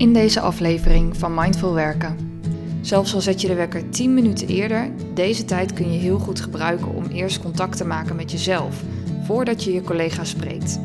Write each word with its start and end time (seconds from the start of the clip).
In 0.00 0.12
deze 0.12 0.40
aflevering 0.40 1.16
van 1.16 1.34
Mindful 1.34 1.74
Werken. 1.74 2.40
Zelfs 2.80 3.14
al 3.14 3.20
zet 3.20 3.40
je 3.40 3.48
de 3.48 3.54
wekker 3.54 3.90
10 3.90 4.14
minuten 4.14 4.48
eerder, 4.48 4.90
deze 5.14 5.44
tijd 5.44 5.72
kun 5.72 5.92
je 5.92 5.98
heel 5.98 6.18
goed 6.18 6.40
gebruiken 6.40 6.94
om 6.94 7.04
eerst 7.04 7.42
contact 7.42 7.76
te 7.76 7.84
maken 7.84 8.16
met 8.16 8.30
jezelf, 8.30 8.82
voordat 9.24 9.64
je 9.64 9.72
je 9.72 9.82
collega 9.82 10.24
spreekt. 10.24 10.80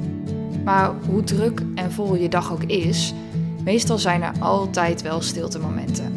Maar 0.63 0.91
hoe 1.09 1.23
druk 1.23 1.61
en 1.75 1.91
vol 1.91 2.15
je 2.15 2.29
dag 2.29 2.51
ook 2.51 2.63
is, 2.63 3.13
meestal 3.63 3.97
zijn 3.97 4.21
er 4.21 4.33
altijd 4.39 5.01
wel 5.01 5.21
stiltemomenten. 5.21 6.13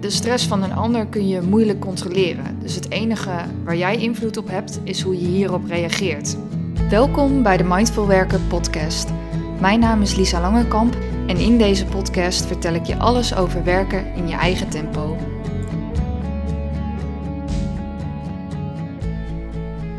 De 0.00 0.10
stress 0.10 0.46
van 0.46 0.62
een 0.62 0.74
ander 0.74 1.06
kun 1.06 1.28
je 1.28 1.40
moeilijk 1.40 1.80
controleren, 1.80 2.58
dus 2.60 2.74
het 2.74 2.90
enige 2.90 3.44
waar 3.64 3.76
jij 3.76 3.96
invloed 3.96 4.36
op 4.36 4.48
hebt 4.48 4.80
is 4.84 5.02
hoe 5.02 5.20
je 5.20 5.26
hierop 5.26 5.66
reageert. 5.66 6.36
Welkom 6.90 7.42
bij 7.42 7.56
de 7.56 7.64
Mindful 7.64 8.06
Werken 8.06 8.46
podcast. 8.48 9.08
Mijn 9.60 9.80
naam 9.80 10.02
is 10.02 10.14
Lisa 10.14 10.40
Langekamp 10.40 10.96
en 11.28 11.36
in 11.36 11.58
deze 11.58 11.84
podcast 11.84 12.46
vertel 12.46 12.74
ik 12.74 12.86
je 12.86 12.98
alles 12.98 13.34
over 13.34 13.64
werken 13.64 14.14
in 14.14 14.28
je 14.28 14.34
eigen 14.34 14.70
tempo. 14.70 15.16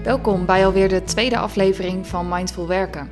Welkom 0.03 0.45
bij 0.45 0.66
alweer 0.66 0.89
de 0.89 1.03
tweede 1.03 1.38
aflevering 1.38 2.08
van 2.08 2.27
Mindful 2.27 2.67
Werken. 2.67 3.12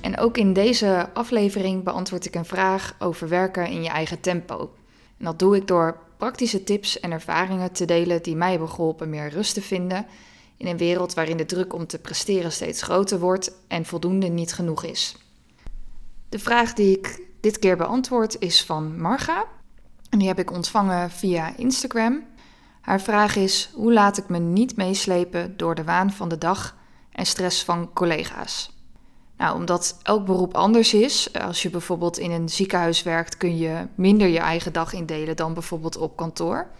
En 0.00 0.18
ook 0.18 0.36
in 0.36 0.52
deze 0.52 1.08
aflevering 1.14 1.84
beantwoord 1.84 2.26
ik 2.26 2.34
een 2.34 2.44
vraag 2.44 2.96
over 2.98 3.28
werken 3.28 3.66
in 3.68 3.82
je 3.82 3.88
eigen 3.88 4.20
tempo. 4.20 4.70
En 5.18 5.24
dat 5.24 5.38
doe 5.38 5.56
ik 5.56 5.66
door 5.66 5.98
praktische 6.16 6.64
tips 6.64 7.00
en 7.00 7.12
ervaringen 7.12 7.72
te 7.72 7.84
delen 7.84 8.22
die 8.22 8.36
mij 8.36 8.50
hebben 8.50 8.68
geholpen 8.68 9.10
meer 9.10 9.30
rust 9.30 9.54
te 9.54 9.62
vinden 9.62 10.06
in 10.56 10.66
een 10.66 10.76
wereld 10.76 11.14
waarin 11.14 11.36
de 11.36 11.46
druk 11.46 11.74
om 11.74 11.86
te 11.86 11.98
presteren 11.98 12.52
steeds 12.52 12.82
groter 12.82 13.18
wordt 13.18 13.52
en 13.68 13.84
voldoende 13.84 14.28
niet 14.28 14.52
genoeg 14.52 14.84
is. 14.84 15.16
De 16.28 16.38
vraag 16.38 16.72
die 16.72 16.98
ik 16.98 17.26
dit 17.40 17.58
keer 17.58 17.76
beantwoord 17.76 18.38
is 18.38 18.64
van 18.64 19.00
Marga. 19.00 19.44
En 20.10 20.18
die 20.18 20.28
heb 20.28 20.38
ik 20.38 20.50
ontvangen 20.50 21.10
via 21.10 21.56
Instagram. 21.56 22.24
Haar 22.80 23.00
vraag 23.00 23.36
is: 23.36 23.70
hoe 23.74 23.92
laat 23.92 24.18
ik 24.18 24.28
me 24.28 24.38
niet 24.38 24.76
meeslepen 24.76 25.56
door 25.56 25.74
de 25.74 25.84
waan 25.84 26.12
van 26.12 26.28
de 26.28 26.38
dag 26.38 26.76
en 27.12 27.26
stress 27.26 27.64
van 27.64 27.92
collega's? 27.92 28.76
Nou, 29.36 29.56
omdat 29.56 29.98
elk 30.02 30.26
beroep 30.26 30.54
anders 30.54 30.94
is. 30.94 31.32
Als 31.32 31.62
je 31.62 31.70
bijvoorbeeld 31.70 32.18
in 32.18 32.30
een 32.30 32.48
ziekenhuis 32.48 33.02
werkt, 33.02 33.36
kun 33.36 33.58
je 33.58 33.86
minder 33.94 34.28
je 34.28 34.38
eigen 34.38 34.72
dag 34.72 34.92
indelen 34.92 35.36
dan 35.36 35.54
bijvoorbeeld 35.54 35.96
op 35.96 36.16
kantoor. 36.16 36.70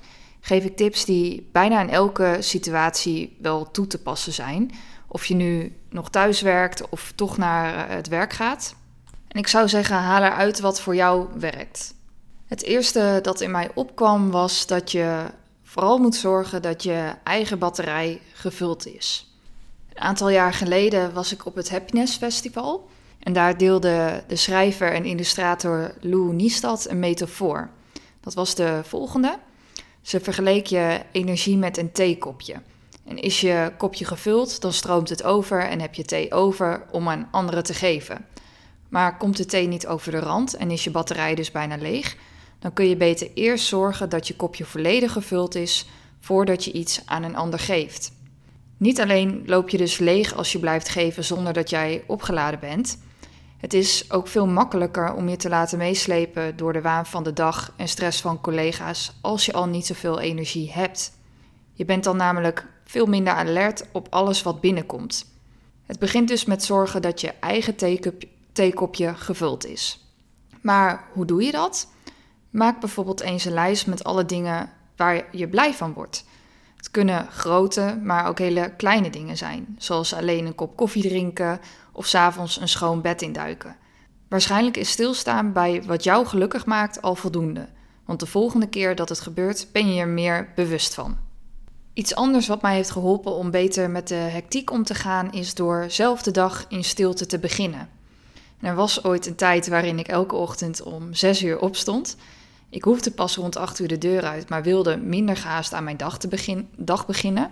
Geef 0.40 0.64
ik 0.64 0.76
tips 0.76 1.04
die 1.04 1.48
bijna 1.52 1.80
in 1.80 1.90
elke 1.90 2.36
situatie 2.40 3.36
wel 3.40 3.70
toe 3.70 3.86
te 3.86 4.02
passen 4.02 4.32
zijn. 4.32 4.70
Of 5.06 5.24
je 5.24 5.34
nu 5.34 5.76
nog 5.90 6.10
thuis 6.10 6.40
werkt 6.40 6.88
of 6.88 7.12
toch 7.14 7.36
naar 7.36 7.90
het 7.90 8.08
werk 8.08 8.32
gaat. 8.32 8.74
En 9.28 9.38
ik 9.38 9.46
zou 9.46 9.68
zeggen, 9.68 9.96
haal 9.96 10.22
eruit 10.22 10.60
wat 10.60 10.80
voor 10.80 10.94
jou 10.94 11.26
werkt. 11.38 11.94
Het 12.46 12.62
eerste 12.62 13.18
dat 13.22 13.40
in 13.40 13.50
mij 13.50 13.70
opkwam 13.74 14.30
was 14.30 14.66
dat 14.66 14.92
je 14.92 15.24
vooral 15.62 15.98
moet 15.98 16.14
zorgen 16.14 16.62
dat 16.62 16.82
je 16.82 17.12
eigen 17.22 17.58
batterij 17.58 18.20
gevuld 18.32 18.86
is. 18.86 19.32
Een 19.92 20.00
aantal 20.00 20.28
jaar 20.28 20.52
geleden 20.52 21.12
was 21.12 21.32
ik 21.32 21.46
op 21.46 21.54
het 21.54 21.70
Happiness 21.70 22.16
Festival. 22.16 22.88
En 23.18 23.32
daar 23.32 23.58
deelde 23.58 24.24
de 24.26 24.36
schrijver 24.36 24.92
en 24.92 25.04
illustrator 25.04 25.94
Lou 26.00 26.32
Niestad 26.32 26.88
een 26.88 26.98
metafoor. 26.98 27.70
Dat 28.20 28.34
was 28.34 28.54
de 28.54 28.80
volgende. 28.84 29.38
Ze 30.02 30.20
vergeleek 30.20 30.66
je 30.66 31.00
energie 31.12 31.56
met 31.56 31.76
een 31.76 31.92
theekopje. 31.92 32.54
En 33.04 33.18
is 33.18 33.40
je 33.40 33.72
kopje 33.76 34.04
gevuld, 34.04 34.60
dan 34.60 34.72
stroomt 34.72 35.08
het 35.08 35.22
over 35.22 35.60
en 35.60 35.80
heb 35.80 35.94
je 35.94 36.04
thee 36.04 36.32
over 36.32 36.86
om 36.90 37.08
aan 37.08 37.28
anderen 37.30 37.64
te 37.64 37.74
geven. 37.74 38.26
Maar 38.88 39.16
komt 39.16 39.36
de 39.36 39.46
thee 39.46 39.66
niet 39.66 39.86
over 39.86 40.12
de 40.12 40.18
rand 40.18 40.54
en 40.54 40.70
is 40.70 40.84
je 40.84 40.90
batterij 40.90 41.34
dus 41.34 41.50
bijna 41.50 41.76
leeg, 41.76 42.16
dan 42.58 42.72
kun 42.72 42.88
je 42.88 42.96
beter 42.96 43.30
eerst 43.34 43.66
zorgen 43.66 44.08
dat 44.08 44.28
je 44.28 44.36
kopje 44.36 44.64
volledig 44.64 45.12
gevuld 45.12 45.54
is 45.54 45.86
voordat 46.20 46.64
je 46.64 46.72
iets 46.72 47.02
aan 47.04 47.22
een 47.22 47.36
ander 47.36 47.58
geeft. 47.58 48.12
Niet 48.76 49.00
alleen 49.00 49.42
loop 49.46 49.68
je 49.68 49.76
dus 49.76 49.98
leeg 49.98 50.34
als 50.34 50.52
je 50.52 50.58
blijft 50.58 50.88
geven 50.88 51.24
zonder 51.24 51.52
dat 51.52 51.70
jij 51.70 52.04
opgeladen 52.06 52.60
bent. 52.60 52.98
Het 53.58 53.74
is 53.74 54.10
ook 54.10 54.28
veel 54.28 54.46
makkelijker 54.46 55.14
om 55.14 55.28
je 55.28 55.36
te 55.36 55.48
laten 55.48 55.78
meeslepen 55.78 56.56
door 56.56 56.72
de 56.72 56.80
waan 56.80 57.06
van 57.06 57.22
de 57.22 57.32
dag 57.32 57.72
en 57.76 57.88
stress 57.88 58.20
van 58.20 58.40
collega's 58.40 59.18
als 59.20 59.46
je 59.46 59.52
al 59.52 59.66
niet 59.66 59.86
zoveel 59.86 60.20
energie 60.20 60.72
hebt. 60.72 61.12
Je 61.72 61.84
bent 61.84 62.04
dan 62.04 62.16
namelijk 62.16 62.66
veel 62.84 63.06
minder 63.06 63.32
alert 63.32 63.84
op 63.92 64.06
alles 64.10 64.42
wat 64.42 64.60
binnenkomt. 64.60 65.26
Het 65.86 65.98
begint 65.98 66.28
dus 66.28 66.44
met 66.44 66.64
zorgen 66.64 67.02
dat 67.02 67.20
je 67.20 67.32
eigen 67.40 67.76
theekopje 68.58 69.14
gevuld 69.14 69.66
is. 69.66 70.04
Maar 70.60 71.04
hoe 71.12 71.24
doe 71.24 71.42
je 71.42 71.52
dat? 71.52 71.88
Maak 72.50 72.80
bijvoorbeeld 72.80 73.20
eens 73.20 73.44
een 73.44 73.52
lijst 73.52 73.86
met 73.86 74.04
alle 74.04 74.24
dingen 74.24 74.70
waar 74.96 75.24
je 75.36 75.48
blij 75.48 75.74
van 75.74 75.92
wordt. 75.92 76.24
Het 76.76 76.90
kunnen 76.90 77.26
grote, 77.30 78.00
maar 78.02 78.26
ook 78.26 78.38
hele 78.38 78.72
kleine 78.76 79.10
dingen 79.10 79.36
zijn, 79.36 79.76
zoals 79.78 80.14
alleen 80.14 80.46
een 80.46 80.54
kop 80.54 80.76
koffie 80.76 81.02
drinken 81.02 81.60
of 81.92 82.06
s'avonds 82.06 82.60
een 82.60 82.68
schoon 82.68 83.00
bed 83.00 83.22
induiken. 83.22 83.76
Waarschijnlijk 84.28 84.76
is 84.76 84.90
stilstaan 84.90 85.52
bij 85.52 85.82
wat 85.82 86.04
jou 86.04 86.26
gelukkig 86.26 86.66
maakt 86.66 87.02
al 87.02 87.14
voldoende, 87.14 87.68
want 88.04 88.20
de 88.20 88.26
volgende 88.26 88.68
keer 88.68 88.96
dat 88.96 89.08
het 89.08 89.20
gebeurt 89.20 89.68
ben 89.72 89.94
je 89.94 90.00
er 90.00 90.08
meer 90.08 90.52
bewust 90.54 90.94
van. 90.94 91.16
Iets 91.92 92.14
anders 92.14 92.46
wat 92.46 92.62
mij 92.62 92.74
heeft 92.74 92.90
geholpen 92.90 93.32
om 93.32 93.50
beter 93.50 93.90
met 93.90 94.08
de 94.08 94.14
hectiek 94.14 94.70
om 94.70 94.82
te 94.82 94.94
gaan 94.94 95.32
is 95.32 95.54
door 95.54 95.84
zelf 95.88 96.22
de 96.22 96.30
dag 96.30 96.64
in 96.68 96.84
stilte 96.84 97.26
te 97.26 97.38
beginnen 97.38 97.96
er 98.60 98.74
was 98.74 99.04
ooit 99.04 99.26
een 99.26 99.34
tijd 99.34 99.68
waarin 99.68 99.98
ik 99.98 100.08
elke 100.08 100.34
ochtend 100.34 100.82
om 100.82 101.14
6 101.14 101.42
uur 101.42 101.58
opstond. 101.58 102.16
Ik 102.70 102.84
hoefde 102.84 103.10
pas 103.10 103.36
rond 103.36 103.56
8 103.56 103.78
uur 103.78 103.88
de 103.88 103.98
deur 103.98 104.24
uit, 104.24 104.48
maar 104.48 104.62
wilde 104.62 104.96
minder 104.96 105.36
gehaast 105.36 105.72
aan 105.72 105.84
mijn 105.84 105.96
dag, 105.96 106.18
te 106.18 106.28
begin, 106.28 106.68
dag 106.76 107.06
beginnen. 107.06 107.50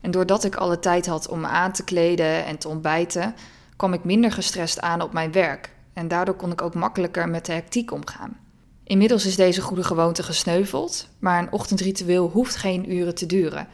En 0.00 0.10
doordat 0.10 0.44
ik 0.44 0.56
alle 0.56 0.78
tijd 0.78 1.06
had 1.06 1.28
om 1.28 1.40
me 1.40 1.46
aan 1.46 1.72
te 1.72 1.84
kleden 1.84 2.44
en 2.44 2.58
te 2.58 2.68
ontbijten, 2.68 3.34
kwam 3.76 3.92
ik 3.92 4.04
minder 4.04 4.32
gestrest 4.32 4.80
aan 4.80 5.02
op 5.02 5.12
mijn 5.12 5.32
werk. 5.32 5.70
En 5.92 6.08
daardoor 6.08 6.34
kon 6.34 6.52
ik 6.52 6.62
ook 6.62 6.74
makkelijker 6.74 7.28
met 7.28 7.46
de 7.46 7.52
hectiek 7.52 7.92
omgaan. 7.92 8.36
Inmiddels 8.84 9.26
is 9.26 9.36
deze 9.36 9.60
goede 9.60 9.84
gewoonte 9.84 10.22
gesneuveld, 10.22 11.08
maar 11.18 11.38
een 11.38 11.52
ochtendritueel 11.52 12.28
hoeft 12.28 12.56
geen 12.56 12.92
uren 12.92 13.14
te 13.14 13.26
duren. 13.26 13.68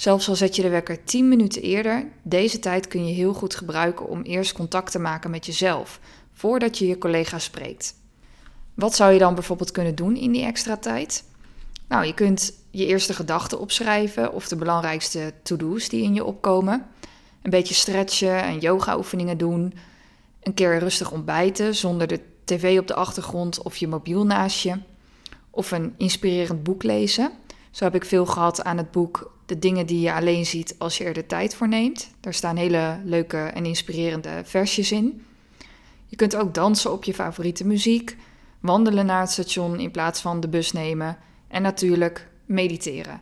Zelfs 0.00 0.28
al 0.28 0.36
zet 0.36 0.56
je 0.56 0.62
de 0.62 0.68
wekker 0.68 1.04
10 1.04 1.28
minuten 1.28 1.62
eerder, 1.62 2.06
deze 2.22 2.58
tijd 2.58 2.88
kun 2.88 3.06
je 3.06 3.14
heel 3.14 3.32
goed 3.32 3.54
gebruiken 3.54 4.08
om 4.08 4.22
eerst 4.22 4.52
contact 4.52 4.92
te 4.92 4.98
maken 4.98 5.30
met 5.30 5.46
jezelf, 5.46 6.00
voordat 6.32 6.78
je 6.78 6.86
je 6.86 6.98
collega 6.98 7.38
spreekt. 7.38 7.94
Wat 8.74 8.94
zou 8.94 9.12
je 9.12 9.18
dan 9.18 9.34
bijvoorbeeld 9.34 9.70
kunnen 9.70 9.94
doen 9.94 10.16
in 10.16 10.32
die 10.32 10.44
extra 10.44 10.76
tijd? 10.76 11.24
Nou, 11.88 12.04
je 12.04 12.14
kunt 12.14 12.52
je 12.70 12.86
eerste 12.86 13.14
gedachten 13.14 13.60
opschrijven 13.60 14.32
of 14.32 14.48
de 14.48 14.56
belangrijkste 14.56 15.32
to-do's 15.42 15.88
die 15.88 16.02
in 16.02 16.14
je 16.14 16.24
opkomen. 16.24 16.86
Een 17.42 17.50
beetje 17.50 17.74
stretchen 17.74 18.42
en 18.42 18.58
yoga-oefeningen 18.58 19.38
doen. 19.38 19.74
Een 20.42 20.54
keer 20.54 20.78
rustig 20.78 21.12
ontbijten 21.12 21.74
zonder 21.74 22.06
de 22.06 22.20
tv 22.44 22.78
op 22.78 22.86
de 22.86 22.94
achtergrond 22.94 23.62
of 23.62 23.76
je 23.76 23.88
mobiel 23.88 24.26
naast 24.26 24.62
je. 24.62 24.78
Of 25.50 25.70
een 25.70 25.94
inspirerend 25.96 26.62
boek 26.62 26.82
lezen. 26.82 27.30
Zo 27.70 27.84
heb 27.84 27.94
ik 27.94 28.04
veel 28.04 28.26
gehad 28.26 28.64
aan 28.64 28.76
het 28.76 28.90
boek 28.90 29.38
De 29.50 29.58
dingen 29.58 29.86
die 29.86 30.00
je 30.00 30.12
alleen 30.12 30.46
ziet 30.46 30.74
als 30.78 30.98
je 30.98 31.04
er 31.04 31.12
de 31.12 31.26
tijd 31.26 31.54
voor 31.54 31.68
neemt. 31.68 32.10
Daar 32.20 32.34
staan 32.34 32.56
hele 32.56 33.00
leuke 33.04 33.38
en 33.38 33.64
inspirerende 33.64 34.42
versjes 34.44 34.92
in. 34.92 35.24
Je 36.06 36.16
kunt 36.16 36.36
ook 36.36 36.54
dansen 36.54 36.92
op 36.92 37.04
je 37.04 37.14
favoriete 37.14 37.66
muziek, 37.66 38.16
wandelen 38.60 39.06
naar 39.06 39.20
het 39.20 39.30
station 39.30 39.80
in 39.80 39.90
plaats 39.90 40.20
van 40.20 40.40
de 40.40 40.48
bus 40.48 40.72
nemen 40.72 41.16
en 41.48 41.62
natuurlijk 41.62 42.28
mediteren. 42.44 43.20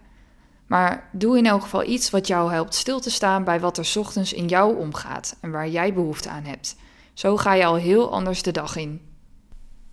Maar 0.66 1.08
doe 1.12 1.38
in 1.38 1.46
elk 1.46 1.62
geval 1.62 1.84
iets 1.84 2.10
wat 2.10 2.26
jou 2.26 2.52
helpt 2.52 2.74
stil 2.74 3.00
te 3.00 3.10
staan 3.10 3.44
bij 3.44 3.60
wat 3.60 3.78
er 3.78 3.92
ochtends 3.98 4.32
in 4.32 4.46
jou 4.46 4.76
omgaat 4.76 5.36
en 5.40 5.50
waar 5.50 5.68
jij 5.68 5.94
behoefte 5.94 6.28
aan 6.28 6.44
hebt. 6.44 6.76
Zo 7.12 7.36
ga 7.36 7.54
je 7.54 7.64
al 7.64 7.74
heel 7.74 8.12
anders 8.12 8.42
de 8.42 8.52
dag 8.52 8.76
in. 8.76 9.00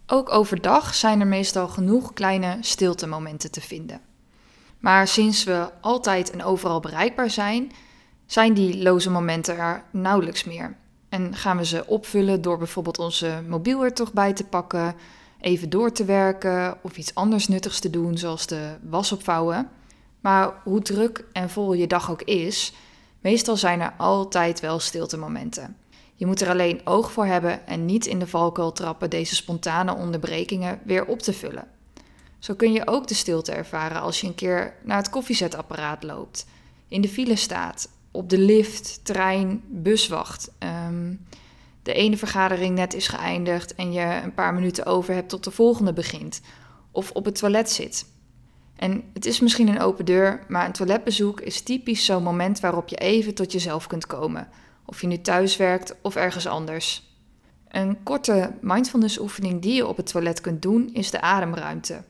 Ook 0.07 0.31
overdag 0.31 0.95
zijn 0.95 1.19
er 1.19 1.27
meestal 1.27 1.67
genoeg 1.67 2.13
kleine 2.13 2.57
stiltemomenten 2.61 3.51
te 3.51 3.61
vinden. 3.61 4.01
Maar 4.85 5.07
sinds 5.07 5.43
we 5.43 5.69
altijd 5.81 6.31
en 6.31 6.43
overal 6.43 6.79
bereikbaar 6.79 7.29
zijn, 7.29 7.71
zijn 8.25 8.53
die 8.53 8.83
loze 8.83 9.09
momenten 9.09 9.57
er 9.57 9.83
nauwelijks 9.91 10.43
meer. 10.43 10.75
En 11.09 11.35
gaan 11.35 11.57
we 11.57 11.65
ze 11.65 11.87
opvullen 11.87 12.41
door 12.41 12.57
bijvoorbeeld 12.57 12.99
onze 12.99 13.43
mobiel 13.47 13.83
er 13.83 13.93
toch 13.93 14.13
bij 14.13 14.33
te 14.33 14.43
pakken, 14.43 14.95
even 15.39 15.69
door 15.69 15.91
te 15.91 16.05
werken 16.05 16.77
of 16.81 16.97
iets 16.97 17.15
anders 17.15 17.47
nuttigs 17.47 17.79
te 17.79 17.89
doen, 17.89 18.17
zoals 18.17 18.47
de 18.47 18.75
was 18.81 19.11
opvouwen. 19.11 19.69
Maar 20.19 20.53
hoe 20.63 20.81
druk 20.81 21.25
en 21.31 21.49
vol 21.49 21.73
je 21.73 21.87
dag 21.87 22.11
ook 22.11 22.21
is, 22.21 22.73
meestal 23.21 23.57
zijn 23.57 23.81
er 23.81 23.93
altijd 23.97 24.59
wel 24.59 24.79
stiltemomenten. 24.79 25.77
Je 26.15 26.25
moet 26.25 26.41
er 26.41 26.49
alleen 26.49 26.81
oog 26.83 27.11
voor 27.11 27.25
hebben 27.25 27.67
en 27.67 27.85
niet 27.85 28.05
in 28.05 28.19
de 28.19 28.27
valkuil 28.27 28.71
trappen 28.71 29.09
deze 29.09 29.35
spontane 29.35 29.95
onderbrekingen 29.95 30.79
weer 30.83 31.05
op 31.05 31.19
te 31.19 31.33
vullen. 31.33 31.74
Zo 32.45 32.55
kun 32.55 32.71
je 32.71 32.87
ook 32.87 33.07
de 33.07 33.13
stilte 33.13 33.51
ervaren 33.51 34.01
als 34.01 34.21
je 34.21 34.27
een 34.27 34.35
keer 34.35 34.73
naar 34.83 34.97
het 34.97 35.09
koffiezetapparaat 35.09 36.03
loopt, 36.03 36.45
in 36.87 37.01
de 37.01 37.07
file 37.07 37.35
staat, 37.35 37.89
op 38.11 38.29
de 38.29 38.37
lift, 38.37 38.99
trein, 39.03 39.63
bus 39.67 40.07
wacht. 40.07 40.51
Ehm, 40.57 41.13
de 41.83 41.93
ene 41.93 42.17
vergadering 42.17 42.75
net 42.75 42.93
is 42.93 43.07
geëindigd 43.07 43.75
en 43.75 43.93
je 43.93 44.19
een 44.23 44.33
paar 44.33 44.53
minuten 44.53 44.85
over 44.85 45.13
hebt 45.13 45.29
tot 45.29 45.43
de 45.43 45.51
volgende 45.51 45.93
begint, 45.93 46.41
of 46.91 47.11
op 47.11 47.25
het 47.25 47.35
toilet 47.35 47.69
zit. 47.69 48.05
En 48.75 49.03
het 49.13 49.25
is 49.25 49.39
misschien 49.39 49.67
een 49.67 49.81
open 49.81 50.05
deur, 50.05 50.45
maar 50.47 50.65
een 50.65 50.71
toiletbezoek 50.71 51.41
is 51.41 51.61
typisch 51.61 52.05
zo'n 52.05 52.23
moment 52.23 52.59
waarop 52.59 52.87
je 52.87 52.95
even 52.95 53.33
tot 53.33 53.51
jezelf 53.51 53.87
kunt 53.87 54.07
komen, 54.07 54.47
of 54.85 55.01
je 55.01 55.07
nu 55.07 55.21
thuis 55.21 55.57
werkt 55.57 55.95
of 56.01 56.15
ergens 56.15 56.47
anders. 56.47 57.03
Een 57.67 58.03
korte 58.03 58.53
mindfulness 58.61 59.19
oefening 59.19 59.61
die 59.61 59.73
je 59.73 59.87
op 59.87 59.97
het 59.97 60.11
toilet 60.11 60.41
kunt 60.41 60.61
doen 60.61 60.89
is 60.93 61.11
de 61.11 61.21
ademruimte. 61.21 62.03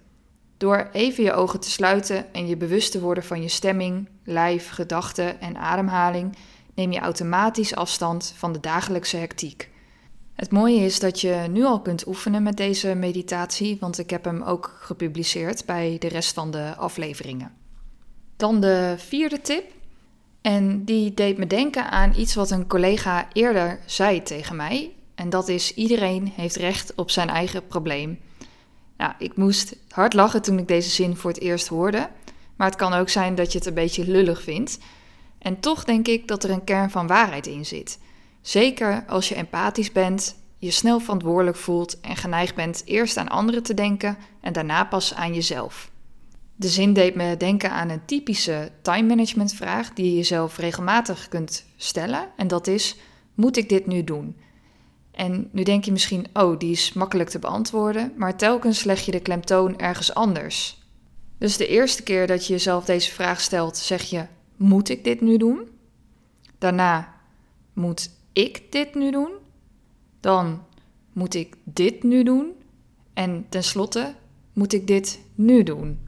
Door 0.57 0.89
even 0.91 1.23
je 1.23 1.33
ogen 1.33 1.59
te 1.59 1.71
sluiten 1.71 2.33
en 2.33 2.47
je 2.47 2.57
bewust 2.57 2.91
te 2.91 3.01
worden 3.01 3.23
van 3.23 3.41
je 3.41 3.49
stemming, 3.49 4.09
lijf, 4.23 4.69
gedachten 4.69 5.41
en 5.41 5.57
ademhaling, 5.57 6.35
neem 6.73 6.91
je 6.91 6.99
automatisch 6.99 7.75
afstand 7.75 8.33
van 8.37 8.53
de 8.53 8.59
dagelijkse 8.59 9.17
hectiek. 9.17 9.69
Het 10.35 10.51
mooie 10.51 10.79
is 10.79 10.99
dat 10.99 11.21
je 11.21 11.45
nu 11.49 11.63
al 11.63 11.81
kunt 11.81 12.07
oefenen 12.07 12.43
met 12.43 12.57
deze 12.57 12.95
meditatie, 12.95 13.77
want 13.79 13.99
ik 13.99 14.09
heb 14.09 14.23
hem 14.23 14.41
ook 14.41 14.77
gepubliceerd 14.79 15.65
bij 15.65 15.95
de 15.99 16.07
rest 16.07 16.33
van 16.33 16.51
de 16.51 16.73
afleveringen. 16.77 17.51
Dan 18.37 18.59
de 18.59 18.95
vierde 18.97 19.41
tip. 19.41 19.73
En 20.41 20.83
die 20.83 21.13
deed 21.13 21.37
me 21.37 21.47
denken 21.47 21.91
aan 21.91 22.13
iets 22.17 22.35
wat 22.35 22.51
een 22.51 22.67
collega 22.67 23.27
eerder 23.33 23.79
zei 23.85 24.23
tegen 24.23 24.55
mij. 24.55 24.93
En 25.15 25.29
dat 25.29 25.47
is: 25.47 25.73
iedereen 25.73 26.31
heeft 26.35 26.55
recht 26.55 26.95
op 26.95 27.11
zijn 27.11 27.29
eigen 27.29 27.67
probleem. 27.67 28.19
Nou, 28.97 29.13
ik 29.17 29.35
moest 29.35 29.75
hard 29.89 30.13
lachen 30.13 30.41
toen 30.41 30.59
ik 30.59 30.67
deze 30.67 30.89
zin 30.89 31.15
voor 31.15 31.31
het 31.31 31.41
eerst 31.41 31.67
hoorde. 31.67 32.09
Maar 32.55 32.67
het 32.67 32.77
kan 32.77 32.93
ook 32.93 33.09
zijn 33.09 33.35
dat 33.35 33.51
je 33.51 33.57
het 33.57 33.67
een 33.67 33.73
beetje 33.73 34.07
lullig 34.07 34.41
vindt. 34.41 34.77
En 35.37 35.59
toch 35.59 35.83
denk 35.83 36.07
ik 36.07 36.27
dat 36.27 36.43
er 36.43 36.49
een 36.49 36.63
kern 36.63 36.89
van 36.89 37.07
waarheid 37.07 37.47
in 37.47 37.65
zit. 37.65 37.99
Zeker 38.41 39.03
als 39.07 39.29
je 39.29 39.35
empathisch 39.35 39.91
bent, 39.91 40.35
je 40.57 40.71
snel 40.71 40.99
verantwoordelijk 40.99 41.57
voelt 41.57 41.99
en 41.99 42.15
geneigd 42.15 42.55
bent 42.55 42.81
eerst 42.85 43.17
aan 43.17 43.27
anderen 43.27 43.63
te 43.63 43.73
denken 43.73 44.17
en 44.41 44.53
daarna 44.53 44.83
pas 44.83 45.13
aan 45.13 45.33
jezelf. 45.33 45.91
De 46.55 46.67
zin 46.67 46.93
deed 46.93 47.15
me 47.15 47.37
denken 47.37 47.71
aan 47.71 47.89
een 47.89 48.05
typische 48.05 48.71
time 48.81 49.07
management 49.07 49.53
vraag 49.53 49.93
die 49.93 50.05
je 50.05 50.15
jezelf 50.15 50.57
regelmatig 50.57 51.27
kunt 51.27 51.65
stellen. 51.77 52.29
En 52.37 52.47
dat 52.47 52.67
is: 52.67 52.95
moet 53.33 53.57
ik 53.57 53.69
dit 53.69 53.85
nu 53.85 54.03
doen? 54.03 54.37
En 55.15 55.49
nu 55.51 55.63
denk 55.63 55.83
je 55.83 55.91
misschien, 55.91 56.25
oh, 56.33 56.59
die 56.59 56.71
is 56.71 56.93
makkelijk 56.93 57.29
te 57.29 57.39
beantwoorden, 57.39 58.13
maar 58.15 58.37
telkens 58.37 58.83
leg 58.83 59.05
je 59.05 59.11
de 59.11 59.19
klemtoon 59.19 59.77
ergens 59.77 60.13
anders. 60.13 60.83
Dus 61.37 61.57
de 61.57 61.67
eerste 61.67 62.03
keer 62.03 62.27
dat 62.27 62.47
je 62.47 62.53
jezelf 62.53 62.85
deze 62.85 63.11
vraag 63.11 63.41
stelt, 63.41 63.77
zeg 63.77 64.03
je: 64.03 64.25
moet 64.55 64.89
ik 64.89 65.03
dit 65.03 65.21
nu 65.21 65.37
doen? 65.37 65.67
Daarna 66.57 67.13
moet 67.73 68.09
ik 68.33 68.71
dit 68.71 68.95
nu 68.95 69.11
doen? 69.11 69.31
Dan 70.19 70.63
moet 71.13 71.33
ik 71.33 71.55
dit 71.63 72.03
nu 72.03 72.23
doen? 72.23 72.51
En 73.13 73.45
tenslotte 73.49 74.15
moet 74.53 74.73
ik 74.73 74.87
dit 74.87 75.19
nu 75.35 75.63
doen? 75.63 75.99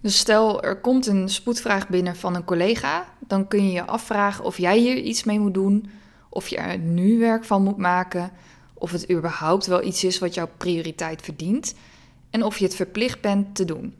Dus 0.00 0.18
stel 0.18 0.62
er 0.62 0.80
komt 0.80 1.06
een 1.06 1.28
spoedvraag 1.28 1.88
binnen 1.88 2.16
van 2.16 2.34
een 2.34 2.44
collega, 2.44 3.14
dan 3.18 3.48
kun 3.48 3.64
je 3.64 3.72
je 3.72 3.86
afvragen 3.86 4.44
of 4.44 4.58
jij 4.58 4.78
hier 4.78 4.96
iets 4.96 5.24
mee 5.24 5.40
moet 5.40 5.54
doen, 5.54 5.90
of 6.30 6.48
je 6.48 6.56
er 6.56 6.78
nu 6.78 7.18
werk 7.18 7.44
van 7.44 7.62
moet 7.62 7.76
maken, 7.76 8.30
of 8.74 8.92
het 8.92 9.10
überhaupt 9.10 9.66
wel 9.66 9.82
iets 9.84 10.04
is 10.04 10.18
wat 10.18 10.34
jouw 10.34 10.48
prioriteit 10.56 11.22
verdient 11.22 11.74
en 12.30 12.44
of 12.44 12.58
je 12.58 12.64
het 12.64 12.74
verplicht 12.74 13.20
bent 13.20 13.54
te 13.54 13.64
doen. 13.64 13.94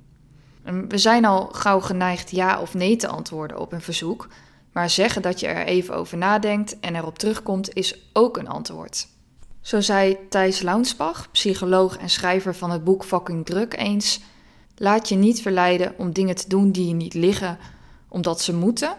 We 0.88 0.98
zijn 0.98 1.24
al 1.24 1.46
gauw 1.46 1.80
geneigd 1.80 2.30
ja 2.30 2.60
of 2.60 2.74
nee 2.74 2.96
te 2.96 3.08
antwoorden 3.08 3.58
op 3.58 3.72
een 3.72 3.80
verzoek, 3.80 4.28
maar 4.72 4.90
zeggen 4.90 5.22
dat 5.22 5.40
je 5.40 5.46
er 5.46 5.66
even 5.66 5.94
over 5.94 6.18
nadenkt 6.18 6.80
en 6.80 6.96
erop 6.96 7.18
terugkomt 7.18 7.74
is 7.74 8.10
ook 8.12 8.36
een 8.36 8.48
antwoord. 8.48 9.08
Zo 9.60 9.80
zei 9.80 10.16
Thijs 10.28 10.62
Launsbach, 10.62 11.30
psycholoog 11.30 11.96
en 11.96 12.10
schrijver 12.10 12.54
van 12.54 12.70
het 12.70 12.84
boek 12.84 13.04
Fucking 13.04 13.46
Druk, 13.46 13.76
eens: 13.76 14.20
Laat 14.76 15.08
je 15.08 15.16
niet 15.16 15.42
verleiden 15.42 15.94
om 15.98 16.12
dingen 16.12 16.36
te 16.36 16.48
doen 16.48 16.72
die 16.72 16.86
je 16.86 16.94
niet 16.94 17.14
liggen, 17.14 17.58
omdat 18.08 18.40
ze 18.40 18.54
moeten, 18.54 18.96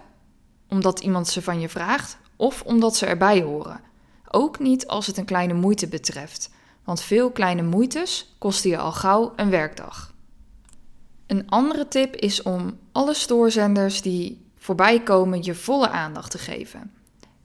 omdat 0.67 0.99
iemand 0.99 1.27
ze 1.27 1.41
van 1.41 1.59
je 1.59 1.69
vraagt 1.69 2.17
of 2.41 2.61
omdat 2.65 2.95
ze 2.95 3.05
erbij 3.05 3.41
horen. 3.41 3.81
Ook 4.27 4.59
niet 4.59 4.87
als 4.87 5.07
het 5.07 5.17
een 5.17 5.25
kleine 5.25 5.53
moeite 5.53 5.87
betreft, 5.87 6.49
want 6.83 7.01
veel 7.01 7.31
kleine 7.31 7.61
moeites 7.61 8.35
kosten 8.37 8.69
je 8.69 8.77
al 8.77 8.91
gauw 8.91 9.33
een 9.35 9.49
werkdag. 9.49 10.13
Een 11.27 11.49
andere 11.49 11.87
tip 11.87 12.15
is 12.15 12.41
om 12.41 12.77
alle 12.91 13.13
stoorzenders 13.13 14.01
die 14.01 14.45
voorbij 14.57 14.99
komen 15.03 15.43
je 15.43 15.55
volle 15.55 15.89
aandacht 15.89 16.31
te 16.31 16.37
geven. 16.37 16.91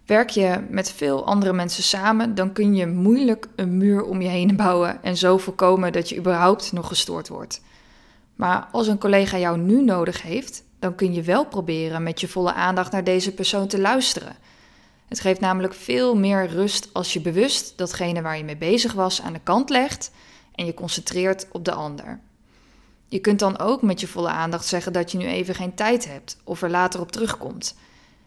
Werk 0.07 0.31
je 0.31 0.67
met 0.71 0.93
veel 0.93 1.27
andere 1.27 1.53
mensen 1.53 1.83
samen, 1.83 2.35
dan 2.35 2.53
kun 2.53 2.75
je 2.75 2.87
moeilijk 2.87 3.49
een 3.57 3.77
muur 3.77 4.05
om 4.05 4.21
je 4.21 4.29
heen 4.29 4.57
bouwen 4.57 5.03
en 5.03 5.17
zo 5.17 5.39
voorkomen 5.39 5.93
dat 5.93 6.09
je 6.09 6.19
überhaupt 6.19 6.73
nog 6.73 6.89
gestoord 6.89 7.29
wordt. 7.29 7.61
Maar 8.35 8.69
als 8.73 8.87
een 8.87 8.99
collega 8.99 9.39
jou 9.39 9.59
nu 9.59 9.83
nodig 9.85 10.23
heeft, 10.23 10.65
dan 10.79 10.95
kun 10.95 11.15
je 11.15 11.23
wel 11.23 11.47
proberen 11.47 12.03
met 12.03 12.21
je 12.21 12.29
volle 12.29 12.53
aandacht 12.53 12.93
naar 12.93 13.05
deze 13.05 13.35
persoon 13.35 13.67
te 13.67 13.81
luisteren. 13.81 14.37
Het 15.09 15.21
geeft 15.21 15.41
namelijk 15.41 15.75
veel 15.75 16.17
meer 16.17 16.47
rust 16.47 16.89
als 16.93 17.13
je 17.13 17.21
bewust 17.21 17.79
datgene 17.79 18.23
waar 18.23 18.37
je 18.37 18.45
mee 18.45 18.57
bezig 18.57 18.93
was 18.93 19.23
aan 19.23 19.33
de 19.33 19.41
kant 19.43 19.71
legt 19.71 20.11
en 20.55 20.67
je 20.67 20.75
concentreert 20.75 21.47
op 21.53 21.65
de 21.65 21.73
ander. 21.73 22.21
Je 23.09 23.19
kunt 23.19 23.39
dan 23.39 23.59
ook 23.59 23.83
met 23.83 24.01
je 24.01 24.07
volle 24.07 24.29
aandacht 24.29 24.67
zeggen 24.67 24.93
dat 24.93 25.13
je 25.13 25.19
nu 25.19 25.27
even 25.27 25.55
geen 25.55 25.75
tijd 25.75 26.09
hebt 26.09 26.37
of 26.45 26.63
er 26.63 26.71
later 26.71 27.01
op 27.01 27.13
terugkomt. 27.13 27.77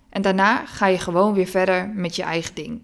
En 0.10 0.22
daarna 0.22 0.66
ga 0.66 0.88
je 0.88 0.98
gewoon 0.98 1.34
weer 1.34 1.48
verder 1.48 1.90
met 1.96 2.16
je 2.16 2.24
eigen 2.24 2.56
ding. 2.56 2.82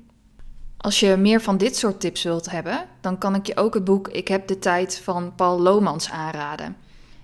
Als 0.77 0.99
je 0.99 1.15
meer 1.15 1.41
van 1.41 1.57
dit 1.57 1.77
soort 1.77 1.99
tips 1.99 2.23
wilt 2.23 2.51
hebben, 2.51 2.87
dan 3.01 3.17
kan 3.17 3.35
ik 3.35 3.47
je 3.47 3.57
ook 3.57 3.73
het 3.73 3.83
boek 3.83 4.07
Ik 4.07 4.27
heb 4.27 4.47
de 4.47 4.59
tijd 4.59 4.99
van 5.03 5.35
Paul 5.35 5.59
Lomans 5.59 6.09
aanraden. 6.09 6.75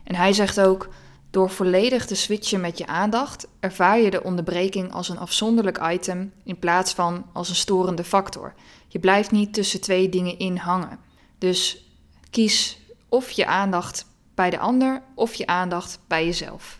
En 0.03 0.15
hij 0.15 0.33
zegt 0.33 0.59
ook: 0.59 0.89
door 1.31 1.49
volledig 1.49 2.05
te 2.05 2.15
switchen 2.15 2.61
met 2.61 2.77
je 2.77 2.87
aandacht, 2.87 3.47
ervaar 3.59 3.99
je 3.99 4.09
de 4.09 4.23
onderbreking 4.23 4.93
als 4.93 5.09
een 5.09 5.17
afzonderlijk 5.17 5.79
item 5.91 6.33
in 6.43 6.59
plaats 6.59 6.93
van 6.93 7.25
als 7.33 7.49
een 7.49 7.55
storende 7.55 8.03
factor. 8.03 8.53
Je 8.87 8.99
blijft 8.99 9.31
niet 9.31 9.53
tussen 9.53 9.81
twee 9.81 10.09
dingen 10.09 10.39
in 10.39 10.57
hangen. 10.57 10.99
Dus 11.37 11.85
kies 12.29 12.79
of 13.09 13.31
je 13.31 13.45
aandacht 13.45 14.05
bij 14.35 14.49
de 14.49 14.59
ander 14.59 15.01
of 15.15 15.33
je 15.33 15.47
aandacht 15.47 15.99
bij 16.07 16.25
jezelf. 16.25 16.79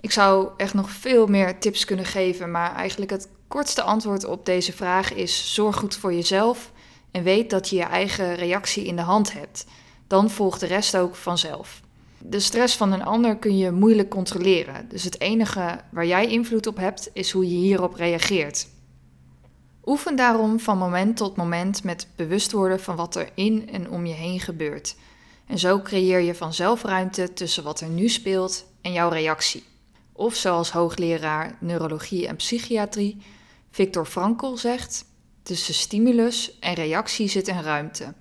Ik 0.00 0.10
zou 0.10 0.50
echt 0.56 0.74
nog 0.74 0.90
veel 0.90 1.26
meer 1.26 1.60
tips 1.60 1.84
kunnen 1.84 2.04
geven, 2.04 2.50
maar 2.50 2.74
eigenlijk 2.74 3.10
het 3.10 3.28
kortste 3.48 3.82
antwoord 3.82 4.24
op 4.24 4.46
deze 4.46 4.72
vraag 4.72 5.12
is: 5.12 5.54
zorg 5.54 5.76
goed 5.76 5.96
voor 5.96 6.14
jezelf 6.14 6.72
en 7.10 7.22
weet 7.22 7.50
dat 7.50 7.68
je 7.68 7.76
je 7.76 7.82
eigen 7.82 8.34
reactie 8.34 8.84
in 8.84 8.96
de 8.96 9.02
hand 9.02 9.32
hebt. 9.32 9.66
Dan 10.06 10.30
volgt 10.30 10.60
de 10.60 10.66
rest 10.66 10.96
ook 10.96 11.14
vanzelf. 11.14 11.80
De 12.24 12.40
stress 12.40 12.76
van 12.76 12.92
een 12.92 13.04
ander 13.04 13.36
kun 13.36 13.56
je 13.58 13.70
moeilijk 13.70 14.10
controleren, 14.10 14.88
dus 14.88 15.04
het 15.04 15.20
enige 15.20 15.80
waar 15.90 16.06
jij 16.06 16.26
invloed 16.26 16.66
op 16.66 16.76
hebt 16.76 17.10
is 17.12 17.30
hoe 17.30 17.48
je 17.48 17.56
hierop 17.56 17.94
reageert. 17.94 18.68
Oefen 19.84 20.16
daarom 20.16 20.60
van 20.60 20.78
moment 20.78 21.16
tot 21.16 21.36
moment 21.36 21.84
met 21.84 22.08
bewust 22.16 22.52
worden 22.52 22.80
van 22.80 22.96
wat 22.96 23.14
er 23.14 23.28
in 23.34 23.68
en 23.72 23.90
om 23.90 24.06
je 24.06 24.14
heen 24.14 24.40
gebeurt. 24.40 24.96
En 25.46 25.58
zo 25.58 25.80
creëer 25.80 26.20
je 26.20 26.34
vanzelf 26.34 26.82
ruimte 26.82 27.32
tussen 27.32 27.64
wat 27.64 27.80
er 27.80 27.88
nu 27.88 28.08
speelt 28.08 28.66
en 28.80 28.92
jouw 28.92 29.08
reactie. 29.08 29.64
Of 30.12 30.34
zoals 30.34 30.70
hoogleraar 30.70 31.56
neurologie 31.60 32.26
en 32.26 32.36
psychiatrie 32.36 33.22
Viktor 33.70 34.06
Frankl 34.06 34.54
zegt: 34.54 35.04
tussen 35.42 35.74
stimulus 35.74 36.58
en 36.58 36.74
reactie 36.74 37.28
zit 37.28 37.48
een 37.48 37.62
ruimte. 37.62 38.14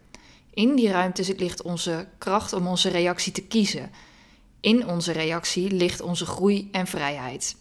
In 0.60 0.76
die 0.76 0.90
ruimte 0.90 1.36
ligt 1.38 1.62
onze 1.62 2.08
kracht 2.18 2.54
om 2.54 2.68
onze 2.68 2.90
reactie 2.90 3.32
te 3.32 3.42
kiezen. 3.42 3.92
In 4.60 4.88
onze 4.88 5.12
reactie 5.12 5.72
ligt 5.72 6.02
onze 6.02 6.26
groei 6.26 6.70
en 6.72 6.88
vrijheid. 6.88 7.56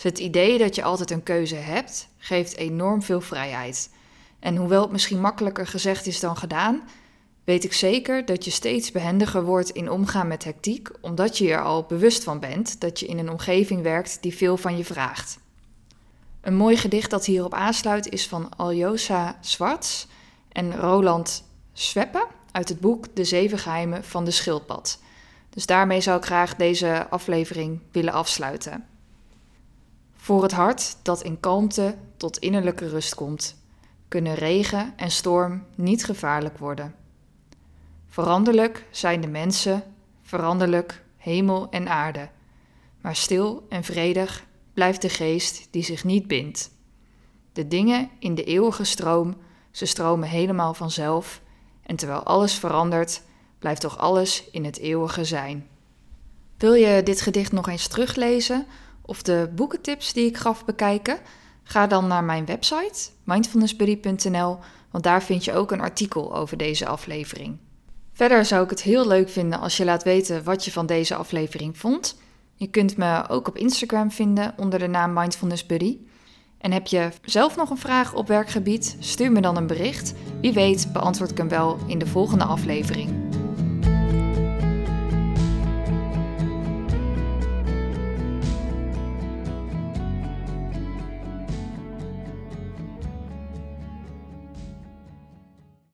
Het 0.00 0.18
idee 0.18 0.58
dat 0.58 0.74
je 0.74 0.82
altijd 0.82 1.10
een 1.10 1.22
keuze 1.22 1.54
hebt, 1.54 2.08
geeft 2.18 2.56
enorm 2.56 3.02
veel 3.02 3.20
vrijheid. 3.20 3.90
En 4.38 4.56
hoewel 4.56 4.82
het 4.82 4.90
misschien 4.90 5.20
makkelijker 5.20 5.66
gezegd 5.66 6.06
is 6.06 6.20
dan 6.20 6.36
gedaan, 6.36 6.82
weet 7.44 7.64
ik 7.64 7.72
zeker 7.72 8.24
dat 8.24 8.44
je 8.44 8.50
steeds 8.50 8.92
behendiger 8.92 9.44
wordt 9.44 9.70
in 9.70 9.90
omgaan 9.90 10.28
met 10.28 10.44
hectiek, 10.44 10.88
omdat 11.00 11.38
je 11.38 11.50
er 11.50 11.62
al 11.62 11.82
bewust 11.82 12.24
van 12.24 12.40
bent 12.40 12.80
dat 12.80 13.00
je 13.00 13.06
in 13.06 13.18
een 13.18 13.30
omgeving 13.30 13.82
werkt 13.82 14.18
die 14.20 14.36
veel 14.36 14.56
van 14.56 14.76
je 14.76 14.84
vraagt. 14.84 15.38
Een 16.40 16.56
mooi 16.56 16.76
gedicht 16.76 17.10
dat 17.10 17.26
hierop 17.26 17.54
aansluit 17.54 18.08
is 18.08 18.28
van 18.28 18.56
Aljosa 18.56 19.38
Zwarts 19.40 20.06
en 20.52 20.76
Roland 20.76 21.44
Sveppe 21.78 22.26
uit 22.52 22.68
het 22.68 22.80
boek 22.80 23.16
De 23.16 23.24
Zeven 23.24 23.58
Geheimen 23.58 24.04
van 24.04 24.24
de 24.24 24.30
Schildpad. 24.30 25.02
Dus 25.50 25.66
daarmee 25.66 26.00
zou 26.00 26.18
ik 26.18 26.24
graag 26.24 26.54
deze 26.54 27.06
aflevering 27.10 27.80
willen 27.92 28.12
afsluiten. 28.12 28.86
Voor 30.14 30.42
het 30.42 30.52
hart 30.52 30.96
dat 31.02 31.22
in 31.22 31.40
kalmte 31.40 31.94
tot 32.16 32.38
innerlijke 32.38 32.88
rust 32.88 33.14
komt, 33.14 33.56
kunnen 34.08 34.34
regen 34.34 34.92
en 34.96 35.10
storm 35.10 35.64
niet 35.74 36.04
gevaarlijk 36.04 36.58
worden. 36.58 36.94
Veranderlijk 38.06 38.86
zijn 38.90 39.20
de 39.20 39.28
mensen, 39.28 39.82
veranderlijk 40.22 41.04
hemel 41.16 41.70
en 41.70 41.88
aarde, 41.88 42.28
maar 43.00 43.16
stil 43.16 43.66
en 43.68 43.84
vredig 43.84 44.44
blijft 44.72 45.02
de 45.02 45.08
geest 45.08 45.68
die 45.70 45.84
zich 45.84 46.04
niet 46.04 46.26
bindt. 46.26 46.70
De 47.52 47.68
dingen 47.68 48.10
in 48.18 48.34
de 48.34 48.44
eeuwige 48.44 48.84
stroom, 48.84 49.36
ze 49.70 49.86
stromen 49.86 50.28
helemaal 50.28 50.74
vanzelf. 50.74 51.44
En 51.86 51.96
terwijl 51.96 52.22
alles 52.22 52.54
verandert, 52.54 53.22
blijft 53.58 53.80
toch 53.80 53.98
alles 53.98 54.44
in 54.50 54.64
het 54.64 54.78
eeuwige 54.78 55.24
zijn. 55.24 55.66
Wil 56.58 56.74
je 56.74 57.02
dit 57.02 57.20
gedicht 57.20 57.52
nog 57.52 57.68
eens 57.68 57.88
teruglezen 57.88 58.66
of 59.02 59.22
de 59.22 59.50
boekentips 59.54 60.12
die 60.12 60.26
ik 60.26 60.36
gaf 60.36 60.64
bekijken? 60.64 61.18
Ga 61.62 61.86
dan 61.86 62.06
naar 62.06 62.24
mijn 62.24 62.46
website 62.46 63.08
mindfulnessbuddy.nl, 63.24 64.58
want 64.90 65.04
daar 65.04 65.22
vind 65.22 65.44
je 65.44 65.52
ook 65.52 65.70
een 65.70 65.80
artikel 65.80 66.36
over 66.36 66.56
deze 66.56 66.86
aflevering. 66.86 67.58
Verder 68.12 68.44
zou 68.44 68.64
ik 68.64 68.70
het 68.70 68.82
heel 68.82 69.06
leuk 69.06 69.28
vinden 69.28 69.60
als 69.60 69.76
je 69.76 69.84
laat 69.84 70.02
weten 70.02 70.44
wat 70.44 70.64
je 70.64 70.72
van 70.72 70.86
deze 70.86 71.14
aflevering 71.14 71.78
vond. 71.78 72.16
Je 72.54 72.66
kunt 72.66 72.96
me 72.96 73.28
ook 73.28 73.48
op 73.48 73.56
Instagram 73.56 74.10
vinden 74.10 74.54
onder 74.56 74.78
de 74.78 74.86
naam 74.86 75.12
Mindfulness 75.12 75.66
Buddy. 75.66 75.98
En 76.58 76.72
heb 76.72 76.86
je 76.86 77.08
zelf 77.24 77.56
nog 77.56 77.70
een 77.70 77.78
vraag 77.78 78.14
op 78.14 78.28
werkgebied? 78.28 78.96
Stuur 79.00 79.32
me 79.32 79.40
dan 79.40 79.56
een 79.56 79.66
bericht. 79.66 80.14
Wie 80.40 80.52
weet 80.52 80.88
beantwoord 80.92 81.30
ik 81.30 81.36
hem 81.36 81.48
wel 81.48 81.78
in 81.86 81.98
de 81.98 82.06
volgende 82.06 82.44
aflevering. 82.44 83.25